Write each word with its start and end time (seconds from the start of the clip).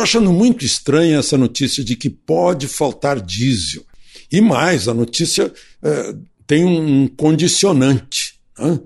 estou 0.00 0.02
achando 0.02 0.32
muito 0.32 0.64
estranha 0.64 1.18
essa 1.18 1.36
notícia 1.36 1.84
de 1.84 1.94
que 1.94 2.08
pode 2.08 2.66
faltar 2.66 3.20
diesel. 3.20 3.84
E 4.32 4.40
mais, 4.40 4.88
a 4.88 4.94
notícia 4.94 5.52
é, 5.82 6.14
tem 6.46 6.64
um 6.64 7.06
condicionante. 7.06 8.34
Né? 8.58 8.80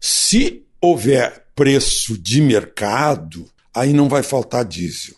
Se 0.00 0.62
houver 0.80 1.46
preço 1.54 2.16
de 2.16 2.40
mercado, 2.40 3.48
aí 3.74 3.92
não 3.92 4.08
vai 4.08 4.22
faltar 4.22 4.64
diesel. 4.64 5.16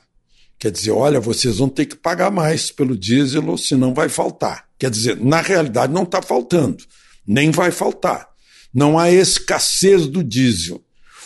Quer 0.59 0.71
dizer, 0.71 0.93
olha, 0.93 1.21
vocês 1.21 1.59
vão 1.59 1.69
ter 1.69 1.87
que 1.87 1.97
pagar 1.97 2.31
mais 2.31 2.71
pelo 2.71 2.97
diesel, 2.97 3.57
senão 3.59 3.93
vai 3.93 4.09
faltar. 4.09 4.67
Quer 4.79 4.91
dizer, 4.91 5.17
na 5.21 5.41
realidade 5.41 5.93
não 5.93 6.05
está 6.05 6.23
faltando, 6.23 6.85
nem 7.27 7.51
vai 7.51 7.71
faltar. 7.71 8.29
Não 8.73 8.99
há 8.99 9.11
escassez 9.11 10.07
do 10.07 10.25
diesel. 10.25 10.83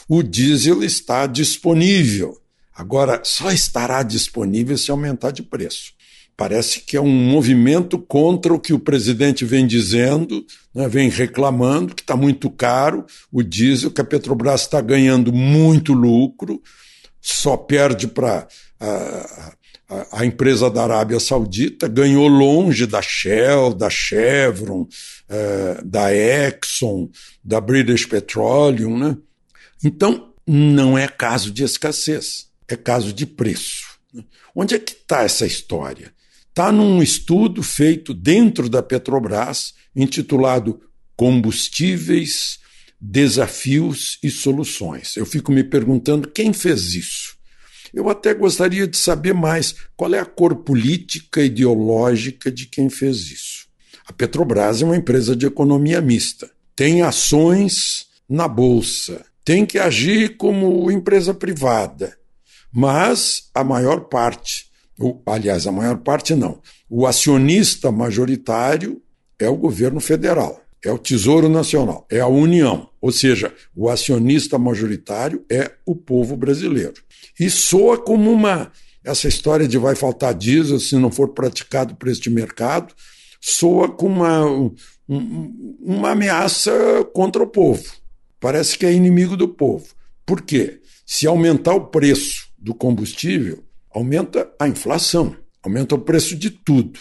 O 0.08 0.22
diesel 0.22 0.82
está 0.82 1.26
disponível. 1.26 2.40
Agora, 2.76 3.22
só 3.24 3.50
estará 3.50 4.02
disponível 4.02 4.76
se 4.76 4.90
aumentar 4.90 5.30
de 5.30 5.42
preço. 5.42 5.96
Parece 6.36 6.80
que 6.80 6.98
é 6.98 7.00
um 7.00 7.08
movimento 7.08 7.98
contra 7.98 8.52
o 8.52 8.60
que 8.60 8.74
o 8.74 8.78
presidente 8.78 9.42
vem 9.46 9.66
dizendo, 9.66 10.44
né, 10.74 10.86
vem 10.86 11.08
reclamando 11.08 11.94
que 11.94 12.02
está 12.02 12.14
muito 12.14 12.50
caro 12.50 13.06
o 13.32 13.42
diesel, 13.42 13.90
que 13.90 14.02
a 14.02 14.04
Petrobras 14.04 14.60
está 14.60 14.82
ganhando 14.82 15.32
muito 15.32 15.94
lucro, 15.94 16.62
só 17.22 17.56
perde 17.56 18.06
para 18.06 18.46
a, 18.78 19.46
a, 19.88 20.20
a, 20.20 20.26
empresa 20.26 20.70
da 20.70 20.82
Arábia 20.82 21.18
Saudita, 21.18 21.88
ganhou 21.88 22.28
longe 22.28 22.84
da 22.86 23.00
Shell, 23.00 23.72
da 23.72 23.88
Chevron, 23.88 24.86
é, 25.30 25.80
da 25.82 26.14
Exxon, 26.14 27.08
da 27.42 27.62
British 27.62 28.04
Petroleum. 28.04 28.98
Né? 28.98 29.16
Então, 29.82 30.34
não 30.46 30.98
é 30.98 31.08
caso 31.08 31.50
de 31.50 31.64
escassez, 31.64 32.46
é 32.68 32.76
caso 32.76 33.12
de 33.12 33.26
preço. 33.26 33.98
Né? 34.12 34.24
Onde 34.54 34.74
é 34.74 34.78
que 34.78 34.92
está 34.92 35.22
essa 35.22 35.46
história? 35.46 36.12
Está 36.48 36.72
num 36.72 37.02
estudo 37.02 37.62
feito 37.62 38.14
dentro 38.14 38.68
da 38.68 38.82
Petrobras, 38.82 39.74
intitulado 39.94 40.80
Combustíveis, 41.14 42.58
Desafios 43.00 44.18
e 44.22 44.30
Soluções. 44.30 45.16
Eu 45.16 45.26
fico 45.26 45.52
me 45.52 45.62
perguntando 45.62 46.28
quem 46.28 46.52
fez 46.52 46.94
isso. 46.94 47.36
Eu 47.92 48.08
até 48.08 48.34
gostaria 48.34 48.86
de 48.86 48.96
saber 48.96 49.32
mais 49.32 49.74
qual 49.96 50.14
é 50.14 50.18
a 50.18 50.24
cor 50.24 50.56
política 50.56 51.42
ideológica 51.42 52.50
de 52.50 52.66
quem 52.66 52.90
fez 52.90 53.30
isso. 53.30 53.66
A 54.06 54.12
Petrobras 54.12 54.82
é 54.82 54.84
uma 54.84 54.96
empresa 54.96 55.34
de 55.34 55.46
economia 55.46 56.00
mista, 56.00 56.50
tem 56.74 57.02
ações 57.02 58.06
na 58.28 58.46
bolsa, 58.46 59.24
tem 59.44 59.64
que 59.64 59.78
agir 59.78 60.36
como 60.36 60.90
empresa 60.90 61.32
privada, 61.32 62.16
mas 62.76 63.48
a 63.54 63.64
maior 63.64 64.00
parte, 64.00 64.66
ou, 64.98 65.22
aliás, 65.24 65.66
a 65.66 65.72
maior 65.72 65.96
parte 65.96 66.34
não, 66.34 66.60
o 66.90 67.06
acionista 67.06 67.90
majoritário 67.90 69.00
é 69.38 69.48
o 69.48 69.56
governo 69.56 69.98
federal, 69.98 70.60
é 70.84 70.92
o 70.92 70.98
Tesouro 70.98 71.48
Nacional, 71.48 72.06
é 72.10 72.20
a 72.20 72.26
União, 72.26 72.90
ou 73.00 73.10
seja, 73.10 73.50
o 73.74 73.88
acionista 73.88 74.58
majoritário 74.58 75.42
é 75.50 75.72
o 75.86 75.96
povo 75.96 76.36
brasileiro. 76.36 77.00
E 77.40 77.48
soa 77.48 77.96
como 77.96 78.30
uma. 78.30 78.70
Essa 79.02 79.26
história 79.26 79.66
de 79.66 79.78
vai 79.78 79.94
faltar 79.94 80.34
diesel 80.34 80.78
se 80.78 80.96
não 80.96 81.10
for 81.10 81.28
praticado 81.28 81.94
preço 81.94 82.20
de 82.20 82.28
mercado, 82.28 82.92
soa 83.40 83.88
como 83.88 84.22
uma, 84.22 84.72
uma 85.80 86.10
ameaça 86.10 86.70
contra 87.14 87.42
o 87.42 87.46
povo. 87.46 87.90
Parece 88.38 88.76
que 88.76 88.84
é 88.84 88.92
inimigo 88.92 89.34
do 89.34 89.48
povo. 89.48 89.86
Por 90.26 90.42
quê? 90.42 90.82
Se 91.06 91.26
aumentar 91.26 91.72
o 91.72 91.86
preço 91.86 92.45
do 92.66 92.74
combustível, 92.74 93.64
aumenta 93.94 94.50
a 94.58 94.66
inflação, 94.66 95.36
aumenta 95.62 95.94
o 95.94 96.00
preço 96.00 96.34
de 96.34 96.50
tudo. 96.50 96.98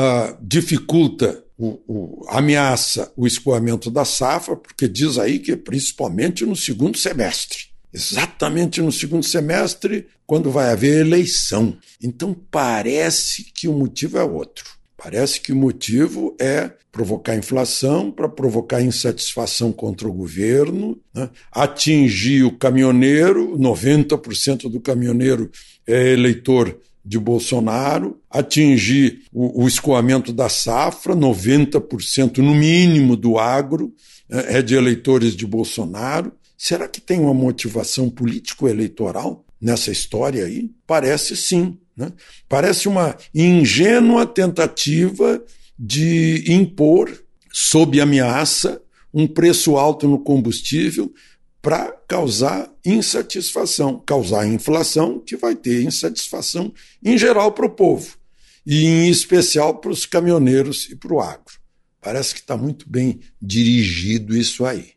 Uh, 0.00 0.34
dificulta, 0.40 1.44
o, 1.58 1.80
o, 1.86 2.26
ameaça 2.28 3.12
o 3.14 3.26
escoamento 3.26 3.90
da 3.90 4.06
safra, 4.06 4.56
porque 4.56 4.88
diz 4.88 5.18
aí 5.18 5.38
que 5.38 5.54
principalmente 5.56 6.46
no 6.46 6.56
segundo 6.56 6.96
semestre 6.96 7.68
exatamente 7.92 8.82
no 8.82 8.92
segundo 8.92 9.24
semestre, 9.24 10.06
quando 10.26 10.50
vai 10.50 10.70
haver 10.70 11.00
eleição. 11.00 11.76
Então 12.02 12.34
parece 12.50 13.44
que 13.44 13.66
o 13.66 13.72
motivo 13.72 14.18
é 14.18 14.24
outro. 14.24 14.77
Parece 15.00 15.40
que 15.40 15.52
o 15.52 15.56
motivo 15.56 16.36
é 16.40 16.72
provocar 16.90 17.36
inflação 17.36 18.10
para 18.10 18.28
provocar 18.28 18.82
insatisfação 18.82 19.70
contra 19.70 20.08
o 20.08 20.12
governo, 20.12 20.98
né? 21.14 21.30
atingir 21.52 22.42
o 22.42 22.58
caminhoneiro, 22.58 23.56
90% 23.56 24.68
do 24.68 24.80
caminhoneiro 24.80 25.50
é 25.86 26.12
eleitor 26.12 26.76
de 27.04 27.16
Bolsonaro, 27.16 28.20
atingir 28.28 29.22
o, 29.32 29.62
o 29.62 29.68
escoamento 29.68 30.32
da 30.32 30.48
safra, 30.48 31.14
90% 31.14 32.38
no 32.38 32.54
mínimo 32.54 33.16
do 33.16 33.38
agro 33.38 33.94
né? 34.28 34.58
é 34.58 34.62
de 34.62 34.74
eleitores 34.74 35.36
de 35.36 35.46
Bolsonaro, 35.46 36.32
Será 36.58 36.88
que 36.88 37.00
tem 37.00 37.20
uma 37.20 37.32
motivação 37.32 38.10
político-eleitoral 38.10 39.44
nessa 39.60 39.90
história 39.90 40.44
aí? 40.44 40.70
Parece 40.86 41.36
sim. 41.36 41.76
Né? 41.96 42.12
Parece 42.48 42.88
uma 42.88 43.16
ingênua 43.34 44.26
tentativa 44.26 45.42
de 45.78 46.44
impor, 46.48 47.10
sob 47.52 48.00
ameaça, 48.00 48.80
um 49.12 49.26
preço 49.26 49.76
alto 49.76 50.06
no 50.06 50.18
combustível 50.18 51.12
para 51.60 51.92
causar 52.06 52.70
insatisfação, 52.84 54.00
causar 54.06 54.46
inflação, 54.46 55.18
que 55.18 55.36
vai 55.36 55.54
ter 55.54 55.82
insatisfação 55.82 56.72
em 57.02 57.18
geral 57.18 57.52
para 57.52 57.66
o 57.66 57.70
povo, 57.70 58.16
e 58.64 58.84
em 58.84 59.10
especial 59.10 59.78
para 59.78 59.90
os 59.90 60.06
caminhoneiros 60.06 60.88
e 60.90 60.96
para 60.96 61.12
o 61.12 61.20
agro. 61.20 61.58
Parece 62.00 62.34
que 62.34 62.40
está 62.40 62.56
muito 62.56 62.88
bem 62.88 63.20
dirigido 63.42 64.36
isso 64.36 64.64
aí. 64.64 64.92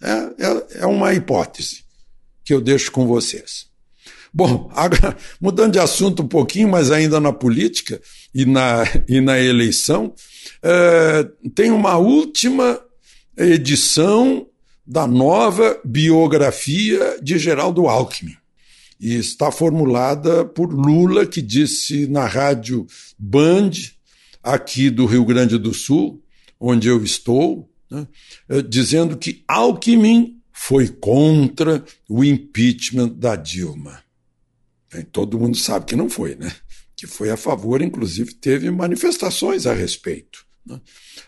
É, 0.00 0.10
é, 0.10 0.80
é 0.82 0.86
uma 0.86 1.12
hipótese 1.12 1.84
que 2.44 2.54
eu 2.54 2.60
deixo 2.60 2.90
com 2.92 3.06
vocês. 3.06 3.66
Bom, 4.36 4.70
agora, 4.76 5.16
mudando 5.40 5.72
de 5.72 5.78
assunto 5.78 6.22
um 6.22 6.28
pouquinho, 6.28 6.68
mas 6.68 6.90
ainda 6.90 7.18
na 7.18 7.32
política 7.32 7.98
e 8.34 8.44
na, 8.44 8.84
e 9.08 9.18
na 9.18 9.40
eleição, 9.40 10.14
é, 10.62 11.26
tem 11.54 11.70
uma 11.70 11.96
última 11.96 12.78
edição 13.34 14.46
da 14.86 15.06
nova 15.06 15.80
biografia 15.82 17.18
de 17.22 17.38
Geraldo 17.38 17.88
Alckmin. 17.88 18.36
E 19.00 19.14
está 19.14 19.50
formulada 19.50 20.44
por 20.44 20.70
Lula, 20.70 21.24
que 21.24 21.40
disse 21.40 22.06
na 22.06 22.26
rádio 22.26 22.86
Band, 23.18 23.70
aqui 24.42 24.90
do 24.90 25.06
Rio 25.06 25.24
Grande 25.24 25.56
do 25.56 25.72
Sul, 25.72 26.22
onde 26.60 26.88
eu 26.88 27.02
estou, 27.02 27.70
né, 27.90 28.06
eh, 28.50 28.60
dizendo 28.60 29.16
que 29.16 29.42
Alckmin 29.48 30.36
foi 30.52 30.88
contra 30.88 31.82
o 32.06 32.22
impeachment 32.22 33.08
da 33.08 33.34
Dilma. 33.34 34.05
Todo 35.12 35.38
mundo 35.38 35.56
sabe 35.56 35.86
que 35.86 35.96
não 35.96 36.08
foi, 36.08 36.34
né? 36.34 36.52
Que 36.96 37.06
foi 37.06 37.30
a 37.30 37.36
favor, 37.36 37.82
inclusive 37.82 38.34
teve 38.34 38.70
manifestações 38.70 39.66
a 39.66 39.74
respeito. 39.74 40.44
Né? 40.64 40.80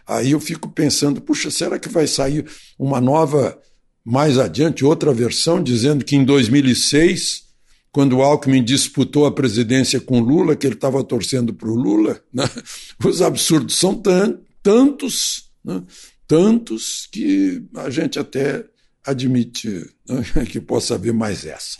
Aí 0.06 0.30
eu 0.30 0.40
fico 0.40 0.68
pensando, 0.68 1.20
puxa, 1.20 1.50
será 1.50 1.78
que 1.78 1.88
vai 1.88 2.06
sair 2.06 2.46
uma 2.78 3.00
nova, 3.00 3.60
mais 4.04 4.38
adiante, 4.38 4.84
outra 4.84 5.12
versão, 5.12 5.62
dizendo 5.62 6.04
que 6.04 6.16
em 6.16 6.24
2006 6.24 7.48
quando 7.90 8.18
o 8.18 8.22
Alckmin 8.22 8.62
disputou 8.62 9.26
a 9.26 9.32
presidência 9.32 9.98
com 9.98 10.20
Lula, 10.20 10.54
que 10.54 10.66
ele 10.66 10.74
estava 10.74 11.02
torcendo 11.02 11.54
para 11.54 11.68
o 11.68 11.74
Lula, 11.74 12.22
né? 12.32 12.44
os 13.04 13.22
absurdos 13.22 13.76
são 13.76 13.94
tantos 14.62 15.48
né? 15.64 15.82
tantos 16.26 17.08
que 17.10 17.62
a 17.74 17.90
gente 17.90 18.18
até 18.18 18.64
admite 19.04 19.68
né, 20.08 20.22
que 20.50 20.60
possa 20.60 20.94
haver 20.94 21.12
mais 21.12 21.44
essa. 21.44 21.78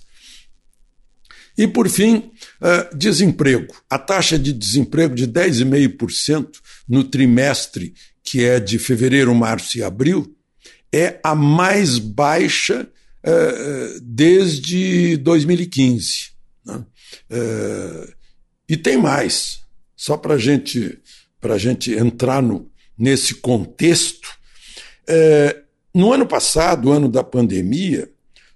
E, 1.59 1.67
por 1.67 1.89
fim, 1.89 2.31
uh, 2.63 2.97
desemprego. 2.97 3.75
A 3.91 3.99
taxa 3.99 4.39
de 4.39 4.53
desemprego 4.53 5.13
de 5.17 5.27
10,5% 5.27 6.61
no 6.89 7.03
trimestre, 7.03 7.95
que 8.23 8.45
é 8.45 8.61
de 8.61 8.79
fevereiro, 8.79 9.35
março 9.35 9.77
e 9.77 9.83
abril, 9.83 10.37
é 10.93 11.19
a 11.25 11.35
mais 11.35 11.99
baixa 11.99 12.89
uh, 13.27 14.01
desde 14.01 15.17
2015. 15.17 16.31
Né? 16.65 16.85
Uh, 17.29 18.13
e 18.69 18.77
tem 18.77 18.97
mais. 18.97 19.63
Só 19.97 20.17
para 20.17 20.39
gente, 20.39 20.97
a 21.43 21.59
gente 21.59 21.93
entrar 21.93 22.41
no, 22.41 22.71
nesse 22.97 23.35
contexto, 23.35 24.39
no 25.95 26.13
ano 26.13 26.27
passado, 26.27 26.93
ano 26.93 27.09
da 27.09 27.25
pandemia, 27.25 28.09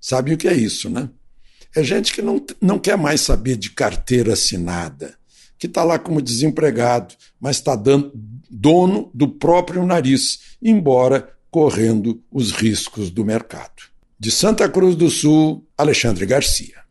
Sabe 0.00 0.34
o 0.34 0.36
que 0.36 0.46
é 0.46 0.54
isso, 0.54 0.88
né? 0.90 1.10
É 1.74 1.82
gente 1.82 2.12
que 2.12 2.22
não, 2.22 2.40
não 2.60 2.78
quer 2.78 2.96
mais 2.96 3.22
saber 3.22 3.56
de 3.56 3.70
carteira 3.70 4.34
assinada, 4.34 5.16
que 5.58 5.66
está 5.66 5.82
lá 5.82 5.98
como 5.98 6.22
desempregado, 6.22 7.14
mas 7.40 7.56
está 7.56 7.74
dando 7.74 8.12
dono 8.48 9.10
do 9.12 9.28
próprio 9.28 9.84
nariz, 9.84 10.56
embora 10.62 11.28
correndo 11.50 12.22
os 12.30 12.52
riscos 12.52 13.10
do 13.10 13.24
mercado. 13.24 13.82
De 14.18 14.30
Santa 14.30 14.68
Cruz 14.68 14.94
do 14.94 15.10
Sul, 15.10 15.66
Alexandre 15.76 16.24
Garcia. 16.26 16.83